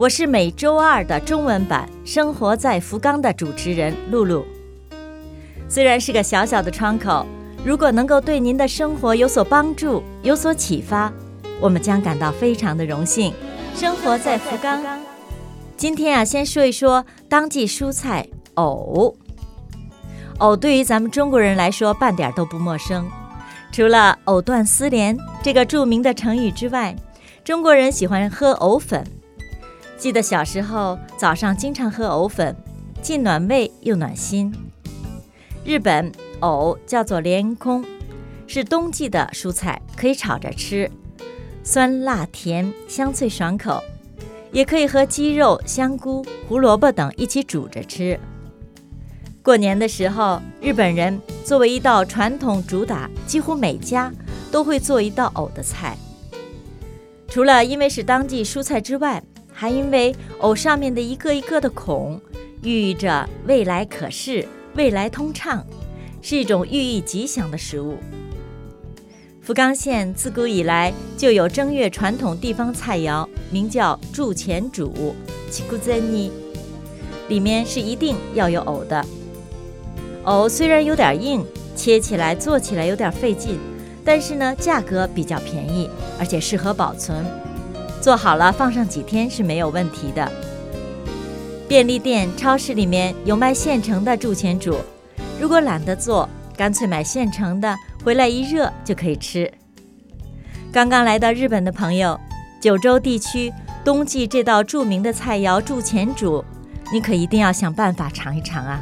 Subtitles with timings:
[0.00, 4.46] 我是每周二的中文版《生活在福冈》的主持人露露。
[5.68, 7.26] 虽然是个小小的窗口，
[7.62, 11.12] 如果能够对您的生活有所帮助、有所启发，
[11.60, 13.34] 我们将感到非常的荣幸。
[13.74, 14.82] 生活在福冈，
[15.76, 19.14] 今天啊，先说一说当季蔬菜藕。
[20.38, 23.06] 藕对于咱们中国人来说，半点都不陌生。
[23.70, 26.96] 除了“藕断丝连”这个著名的成语之外，
[27.44, 29.06] 中国人喜欢喝藕粉。
[30.00, 32.56] 记得小时候早上经常喝藕粉，
[33.02, 34.50] 既暖胃又暖心。
[35.62, 37.84] 日本藕叫做莲空，
[38.46, 40.90] 是冬季的蔬菜，可以炒着吃，
[41.62, 43.82] 酸辣甜，香脆爽口；
[44.52, 48.18] 也可以和鸡肉、香菇、胡萝卜等一起煮着吃。
[49.42, 54.10] 过年的时候，日本人作为一道传统主打，几乎每家
[54.50, 55.94] 都会做一道藕的菜。
[57.28, 59.22] 除了因为是当季蔬菜之外，
[59.60, 62.18] 还因为藕上面的一个一个的孔，
[62.62, 65.62] 寓意着未来可视、未来通畅，
[66.22, 67.98] 是一种寓意吉祥的食物。
[69.42, 75.14] 福冈县自古以来就有正月传统地方菜肴，名叫筑前煮
[75.50, 76.32] 七姑珍尼
[77.28, 79.04] 里面是一定要有藕的。
[80.24, 81.44] 藕虽然有点硬，
[81.76, 83.58] 切起来、做起来有点费劲，
[84.06, 87.22] 但是呢，价格比较便宜，而且适合保存。
[88.00, 90.30] 做好了放上几天是没有问题的。
[91.68, 94.76] 便利店、超市里面有卖现成的筑前煮，
[95.40, 99.50] 如果懒得做，干脆买现成的回来一热就可以吃。
[100.72, 102.18] 刚刚来到日本的朋友，
[102.60, 103.52] 九州地区
[103.84, 106.44] 冬季这道著名的菜肴筑前煮，
[106.92, 108.80] 你可一定要想办法尝一尝啊！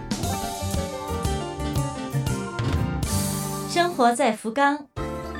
[3.68, 4.86] 生活在福冈，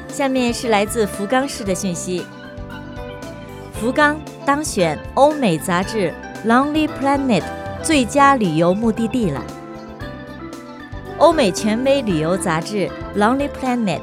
[0.09, 2.25] 下面是来自福冈市的讯息。
[3.81, 6.13] 福冈当选欧美杂志
[6.49, 7.43] 《Lonely Planet》
[7.81, 9.41] 最佳旅游目的地了。
[11.19, 14.01] 欧美权威旅游杂志《Lonely Planet》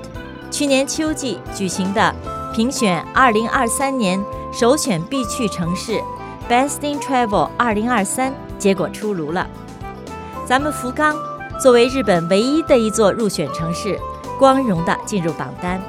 [0.50, 2.16] 去年秋季举行的
[2.53, 6.00] 评选2023年首选必去城市
[6.50, 9.46] Best in Travel 2023结果出炉了。
[10.46, 11.13] 咱们福冈
[11.62, 14.00] 作为日本唯一的一座入选城市，
[14.40, 15.81] 光荣地进入榜单。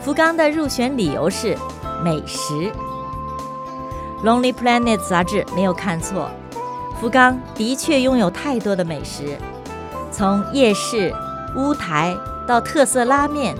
[0.00, 1.54] 福冈的入选理由是。
[2.04, 2.52] 美食，
[4.22, 6.30] 《Lonely Planet》杂志没有看错，
[7.00, 9.38] 福冈的确拥有太多的美食，
[10.12, 11.14] 从夜市、
[11.56, 12.14] 屋台
[12.46, 13.56] 到特色拉面、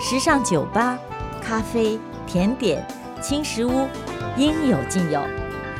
[0.00, 0.96] 时尚酒吧、
[1.42, 2.86] 咖啡、甜点、
[3.20, 3.88] 轻食屋，
[4.36, 5.20] 应有尽有，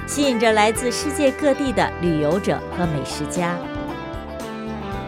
[0.08, 3.54] 吸引着来自世界各地的旅游者和美食家。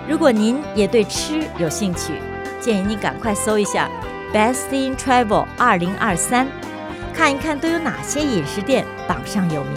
[0.08, 2.12] 如果您也对吃有兴趣，
[2.60, 3.90] 建议你赶快搜一下
[4.32, 5.98] 《Best in Travel 2023》。
[7.14, 9.72] 看一看都有哪些饮食店榜上有名。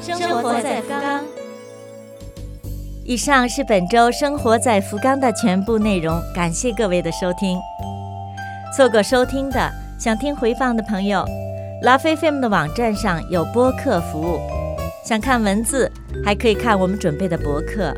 [0.00, 1.24] 生活在福冈。
[3.04, 7.58] 以上是本周生活在福冈的全部内容，感谢各位的收听。
[8.76, 11.24] 错过收听的，想听回放的朋友，
[11.82, 14.40] 拉菲菲姆的网站上有播客服务。
[15.04, 15.90] 想看文字，
[16.24, 17.92] 还可以看我们准备的博客。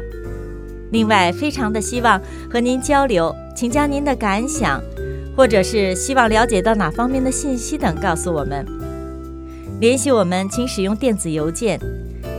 [0.91, 4.81] 另外，非常的希望和您交流，请将您的感想。
[5.37, 8.65] 或者是希望了解到哪方面的信息等，告诉我们。
[9.81, 11.78] 联系我们，请使用电子邮件，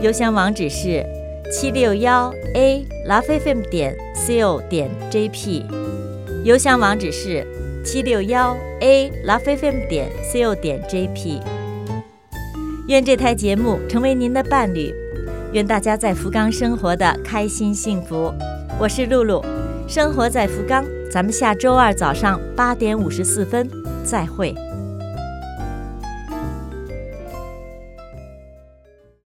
[0.00, 1.04] 邮箱网址是
[1.52, 5.62] 七六幺 a lovefm 点 co 点 jp。
[6.44, 7.46] 邮箱网址是
[7.84, 11.40] 七六幺 a lovefm 点 co 点 jp。
[12.88, 14.94] 愿这台节目成为您的伴侣，
[15.52, 18.32] 愿大家在福冈生活的开心幸福。
[18.78, 19.44] 我是露露，
[19.86, 20.84] 生活在福冈。
[21.10, 23.68] 咱们下周二早上八点五十四分
[24.04, 24.65] 再会。